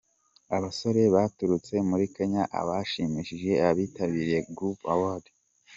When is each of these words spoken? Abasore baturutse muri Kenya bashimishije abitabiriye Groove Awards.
Abasore 0.55 1.01
baturutse 1.15 1.75
muri 1.89 2.05
Kenya 2.15 2.43
bashimishije 2.67 3.51
abitabiriye 3.69 4.39
Groove 4.55 4.85
Awards. 4.93 5.31